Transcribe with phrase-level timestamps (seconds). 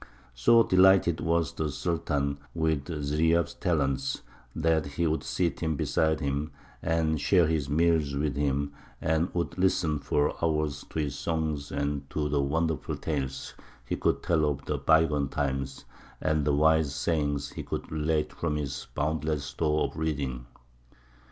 [0.33, 4.23] So delighted was the Sultan with Ziryāb's talents
[4.55, 9.59] that he would seat him beside him, and share his meals with him, and would
[9.59, 13.53] listen for hours to his songs and to the wonderful tales
[13.85, 15.85] he could tell of bygone times,
[16.19, 20.47] and the wise sayings he could relate from his boundless stores of reading.